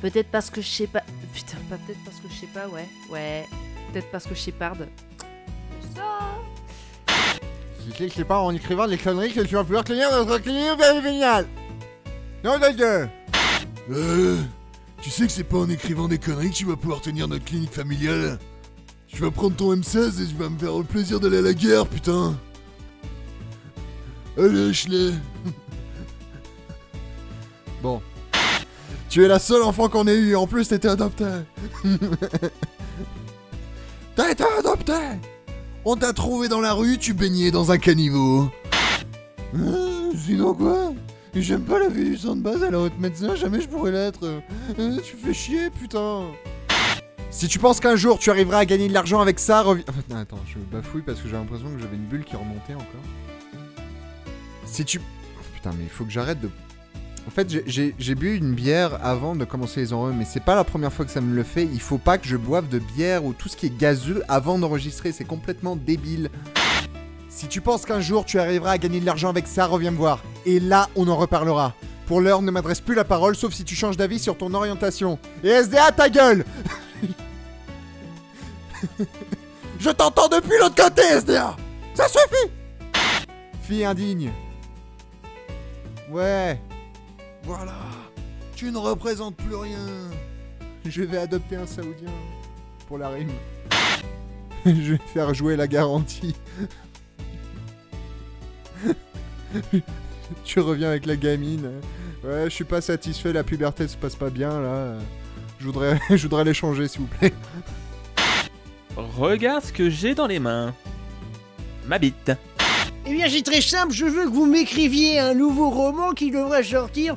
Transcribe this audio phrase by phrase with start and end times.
[0.00, 1.02] Peut-être parce que je sais pas.
[1.34, 2.88] Putain, pas peut-être parce que je sais pas, ouais.
[3.10, 3.46] Ouais.
[3.92, 4.88] Peut-être parce que je sais parde.
[5.94, 6.38] Ça.
[7.98, 11.46] Je sais pas en écrivant des conneries que tu vas pouvoir tenir notre clinique familiale.
[12.44, 13.08] Non, de
[13.90, 14.38] Euh,
[15.02, 17.44] tu sais que c'est pas en écrivant des conneries que tu vas pouvoir tenir notre
[17.44, 18.38] clinique familiale.
[19.08, 21.52] Tu vas prendre ton M16 et tu vas me faire le plaisir d'aller à la
[21.52, 22.38] guerre, putain.
[24.38, 25.12] Allez, Ashley.
[27.82, 28.00] Bon.
[29.10, 31.24] Tu es la seule enfant qu'on ait eu en plus t'étais adopté.
[34.14, 34.92] T'as été adopté
[35.84, 38.48] On t'a trouvé dans la rue, tu baignais dans un caniveau.
[39.56, 40.92] Euh, sinon quoi?
[41.34, 44.42] J'aime pas la vie du sang de base, alors médecin, jamais je pourrais l'être.
[44.78, 46.26] Euh, tu fais chier, putain.
[47.32, 49.84] Si tu penses qu'un jour tu arriveras à gagner de l'argent avec ça, reviens.
[50.08, 52.86] non, attends, je bafouille parce que j'ai l'impression que j'avais une bulle qui remontait encore.
[54.66, 55.00] Si tu.
[55.00, 56.48] Oh, putain, mais il faut que j'arrête de.
[57.30, 60.64] En fait, j'ai- bu une bière avant de commencer les enregistrements, mais c'est pas la
[60.64, 61.62] première fois que ça me le fait.
[61.62, 64.58] Il faut pas que je boive de bière ou tout ce qui est gazeux avant
[64.58, 66.28] d'enregistrer, c'est complètement débile.
[67.28, 69.96] Si tu penses qu'un jour tu arriveras à gagner de l'argent avec ça, reviens me
[69.96, 70.24] voir.
[70.44, 71.72] Et là, on en reparlera.
[72.06, 75.16] Pour l'heure, ne m'adresse plus la parole, sauf si tu changes d'avis sur ton orientation.
[75.44, 76.44] Et SDA, ta gueule
[79.78, 81.56] Je t'entends depuis l'autre côté, SDA
[81.94, 82.50] Ça suffit
[83.62, 84.32] Fille indigne.
[86.10, 86.60] Ouais,
[87.44, 87.78] Voilà
[88.54, 89.78] Tu ne représentes plus rien
[90.84, 92.10] je vais adopter un saoudien.
[92.88, 93.30] Pour la rime.
[94.64, 96.34] je vais faire jouer la garantie.
[100.44, 101.70] tu reviens avec la gamine.
[102.24, 104.94] Ouais, je suis pas satisfait, la puberté se passe pas bien là.
[105.58, 106.16] Je voudrais, je
[106.86, 107.32] s'il vous plaît.
[108.96, 110.74] Regarde ce que j'ai dans les mains.
[111.86, 112.32] Ma bite.
[113.10, 116.62] Eh bien, c'est très simple, je veux que vous m'écriviez un nouveau roman qui devrait
[116.62, 117.16] sortir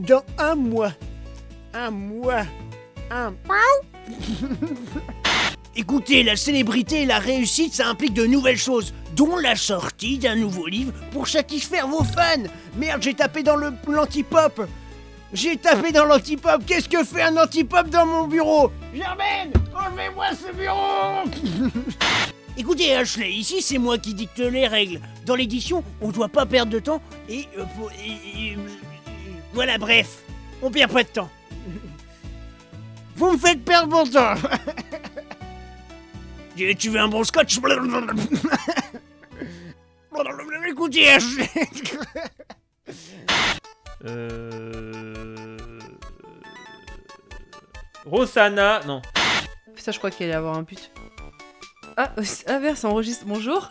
[0.00, 0.92] dans un mois.
[1.74, 2.44] Un mois.
[3.10, 3.34] Un.
[5.76, 10.36] Écoutez, la célébrité et la réussite, ça implique de nouvelles choses, dont la sortie d'un
[10.36, 12.48] nouveau livre pour satisfaire vos fans.
[12.78, 14.66] Merde, j'ai tapé dans l'antipop.
[15.34, 16.64] J'ai tapé dans l'antipop.
[16.66, 18.72] Qu'est-ce que fait un antipop dans mon bureau?
[18.94, 21.28] Germaine, enlevez-moi ce bureau
[22.56, 25.00] Écoutez, Ashley, ici c'est moi qui dicte les règles.
[25.24, 28.58] Dans l'édition, on doit pas perdre de temps et, euh, pour- et- et-
[29.54, 30.18] voilà, bref,
[30.62, 31.30] on perd pas de temps.
[33.16, 34.34] Vous me faites perdre mon temps.
[36.54, 37.58] Tu tu veux un bon scotch?
[40.68, 41.48] Écoutez, Ashley.
[44.04, 45.56] Euh...
[48.04, 49.00] Rosanna, non.
[49.74, 50.91] Putain, je crois qu'il allait avoir un but.
[51.96, 52.10] Ah,
[52.46, 53.24] ah merde, ça enregistre.
[53.26, 53.70] Bonjour.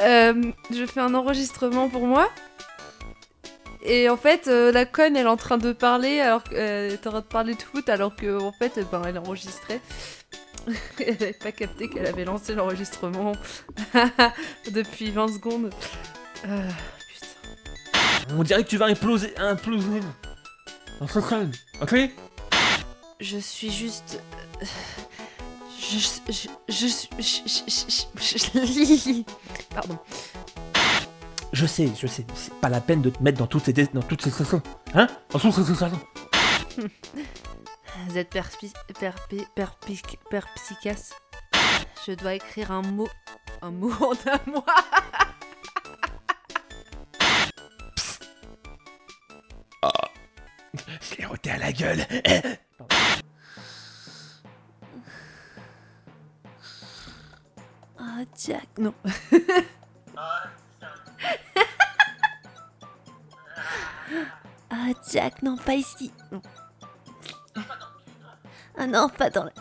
[0.00, 2.28] Euh, je fais un enregistrement pour moi.
[3.84, 7.06] Et en fait, euh, la conne, elle est en train de parler, alors qu'elle est
[7.06, 9.80] en train de parler de foot, alors que en fait, euh, ben, elle enregistrait.
[11.00, 13.32] elle avait pas capté qu'elle avait lancé l'enregistrement
[14.70, 15.70] depuis 20 secondes.
[16.46, 16.68] Euh,
[17.08, 18.34] putain.
[18.36, 19.36] On dirait que tu vas imploser.
[19.38, 20.00] imploser.
[21.80, 21.96] Ok?
[23.20, 24.20] Je suis juste.
[25.92, 25.98] Je.
[26.68, 26.86] Je.
[29.74, 29.98] Pardon.
[31.52, 32.24] Je sais, je sais.
[32.34, 34.62] C'est pas la peine de te mettre dans toutes ces, dans toutes ces situations.
[34.94, 35.06] Hein?
[35.30, 35.64] Dans toutes ces
[38.94, 39.46] perpi...
[39.54, 40.18] perpic...
[40.30, 41.12] perspicace.
[42.06, 43.08] Je dois écrire un mot.
[43.60, 44.64] Un mot en un mois.
[51.02, 52.00] Je l'ai roté à la gueule.
[58.44, 58.68] Jack.
[58.78, 58.94] Non.
[64.70, 66.12] ah, Jack, non, pas ici.
[66.32, 66.42] Non.
[68.76, 69.52] Ah non, pas dans la.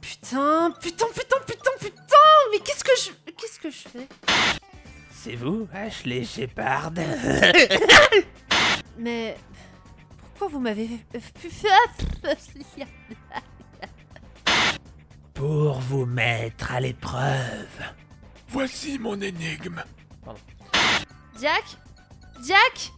[0.00, 2.16] Putain, putain, putain, putain, putain
[2.50, 3.10] Mais qu'est-ce que je.
[3.32, 4.06] Qu'est-ce que je fais?
[5.10, 6.92] C'est vous, Ashley Shepard
[8.98, 9.38] Mais.
[10.34, 11.22] Pourquoi vous m'avez fait.
[15.50, 17.82] Pour vous mettre à l'épreuve.
[18.50, 19.82] Voici mon énigme.
[21.40, 21.64] Jack?
[22.46, 22.92] Jack?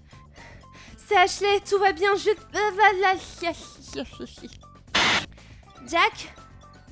[0.99, 2.29] C'est Ashley, tout va bien, je...
[5.89, 6.35] Jack?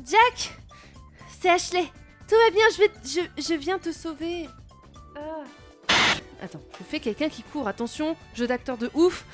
[0.03, 0.59] Jack?
[1.39, 1.93] C'est Ashley,
[2.27, 2.91] tout va bien, je vais...
[3.05, 4.49] Je, je viens te sauver.
[5.15, 5.45] Ah.
[6.43, 9.27] Attends, je fais quelqu'un qui court, attention, jeu d'acteur de ouf.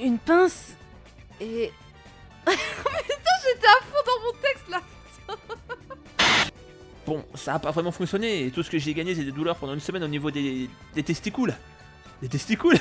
[0.00, 0.76] Une pince
[1.40, 1.70] et...
[2.46, 2.56] Putain,
[3.44, 4.80] j'étais à fond dans mon texte là
[7.06, 9.56] Bon, ça a pas vraiment fonctionné et tout ce que j'ai gagné c'est des douleurs
[9.56, 11.54] pendant une semaine au niveau des, des testicules.
[12.22, 12.78] Des testicules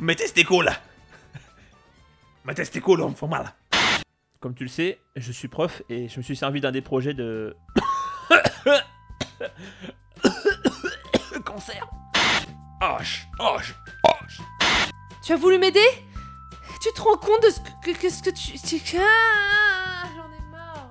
[0.00, 0.70] Mes testicules
[2.44, 3.54] Mes testicules me font mal.
[4.40, 7.14] Comme tu le sais, je suis prof et je me suis servi d'un des projets
[7.14, 7.56] de...
[11.44, 11.86] Cancer
[12.80, 13.74] Hoche Hoche
[15.24, 15.80] Tu as voulu m'aider?
[16.80, 18.58] Tu te rends compte de ce que, que- ce que tu...
[18.58, 20.90] tu- Ah, J'en ai marre.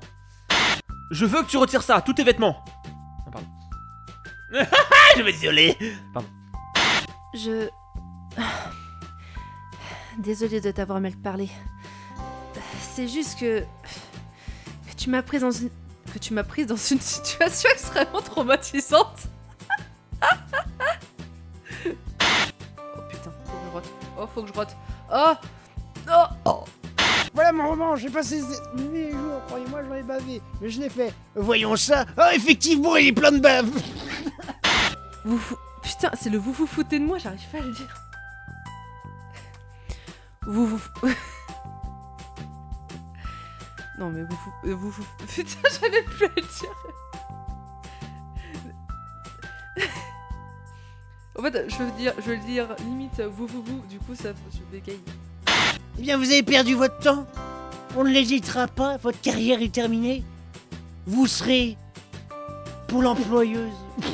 [1.12, 2.64] Je veux que tu retires ça, tous tes vêtements
[3.28, 3.48] Ah, pardon.
[5.18, 5.78] je vais désolé
[7.34, 7.68] Je...
[10.20, 11.50] Désolée de t'avoir mal parlé.
[12.96, 13.62] C'est juste que...
[13.62, 15.70] que tu m'as prise dans une...
[16.14, 19.28] que tu m'as prise dans une situation extrêmement traumatisante.
[23.72, 23.90] Je rote.
[24.20, 24.76] Oh, faut que je rote.
[25.14, 25.34] Oh
[26.46, 26.64] Oh
[27.34, 28.40] Voilà mon roman, j'ai passé
[28.94, 31.14] et jours, croyez-moi, j'en ai bavé, mais je l'ai fait.
[31.36, 32.06] Voyons ça.
[32.18, 33.70] Oh, effectivement, il est plein de bave.
[35.26, 37.94] Vous fou- Putain, c'est le vous vous foutez de moi, j'arrive pas à le dire.
[40.48, 40.80] Vous vous...
[44.00, 44.38] non mais vous
[44.78, 45.06] vous vous...
[45.28, 46.76] Putain, j'avais plus à le dire.
[51.42, 54.30] En fait, je veux dire, je veux dire limite vous vous vous, du coup ça
[54.54, 55.00] je bégaye.
[55.98, 57.26] Eh bien, vous avez perdu votre temps.
[57.98, 60.24] On ne l'hésitera pas, votre carrière est terminée.
[61.08, 61.78] Vous serez
[62.88, 63.74] pour l'employeuse.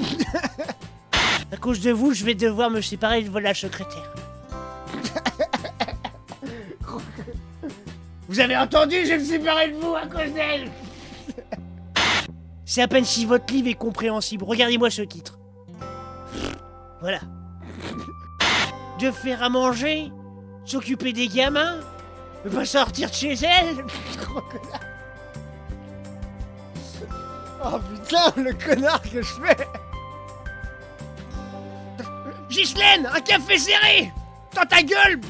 [1.51, 4.13] à cause de vous, je vais devoir me séparer de la secrétaire.
[8.29, 10.71] vous avez entendu, je vais me séparer de vous à cause d'elle.
[12.65, 14.45] C'est à peine si votre livre est compréhensible.
[14.45, 15.37] Regardez-moi ce titre.
[17.07, 17.21] Voilà.
[18.99, 20.11] De faire à manger,
[20.65, 21.77] s'occuper des gamins,
[22.43, 23.77] ne pas sortir de chez elle
[27.63, 29.67] Oh putain, le connard que je fais
[32.49, 34.11] Ghislaine, un café serré
[34.53, 35.21] Dans ta gueule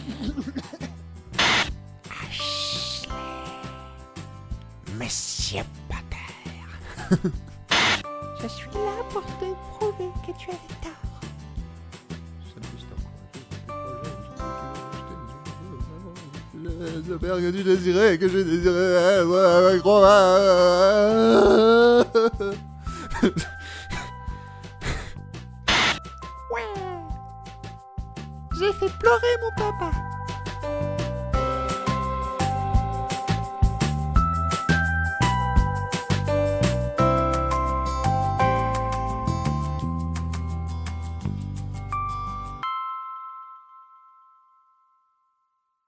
[4.99, 6.33] Monsieur Potter.
[8.41, 10.96] Je suis là pour te prouver que tu avais tort.
[17.09, 20.01] Le père que tu désirais que j'ai désiré, moi, crois
[26.51, 26.63] Ouais.
[28.59, 29.96] J'ai fait pleurer mon papa.